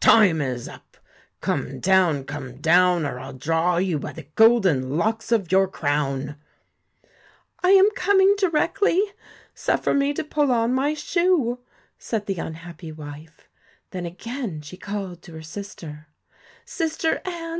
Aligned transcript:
'Time 0.00 0.40
is 0.40 0.68
up, 0.68 0.96
come 1.40 1.80
down, 1.80 2.22
come 2.22 2.54
down, 2.60 3.04
or 3.04 3.18
I 3.18 3.30
'11 3.34 3.38
draw 3.40 3.76
you 3.78 3.98
by 3.98 4.12
the 4.12 4.28
golden 4.36 4.96
locks 4.96 5.32
of 5.32 5.50
your 5.50 5.66
crown.' 5.66 6.36
4 7.62 7.70
1 7.72 7.78
am 7.78 7.90
coming 7.96 8.32
directly. 8.38 9.02
Suffer 9.56 9.92
me 9.94 10.12
to 10.14 10.22
pull 10.22 10.52
on 10.52 10.72
my 10.72 10.94
shoe,' 10.94 11.58
said 11.98 12.26
the 12.26 12.36
unhappy 12.38 12.92
wife. 12.92 13.48
Then 13.90 14.06
again 14.06 14.60
she 14.60 14.76
called 14.76 15.20
to 15.22 15.32
her 15.32 15.42
sister: 15.42 16.06
'Sister 16.64 17.20
Anne! 17.24 17.56